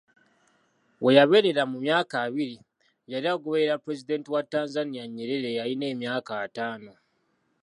[1.03, 2.57] We yabeerera mu myaka abiri,
[3.11, 6.91] yali agoberera Pulezidenti wa Tanzania Nyerere eyalina emyaka ataano.